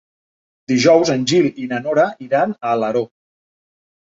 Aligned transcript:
Dijous 0.71 1.11
en 1.15 1.25
Gil 1.31 1.49
i 1.65 1.67
na 1.75 1.79
Nora 1.83 2.07
iran 2.29 2.57
a 2.57 2.73
Alaró. 2.79 3.05